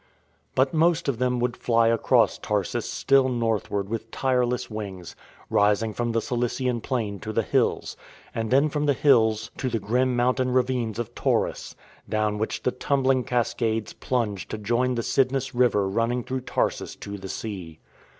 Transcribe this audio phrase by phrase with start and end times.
[0.55, 5.15] But most of them would fly across Tarsus still northward with tireless wings,
[5.47, 7.95] rising from the Cilician plain to the hills,
[8.33, 11.75] and then from the hills to the grim mountain ravines of Taurus,
[12.09, 17.19] down which the tumbling cascades plunged to join the Cydnus river running through Tarsus to
[17.19, 17.77] the sea.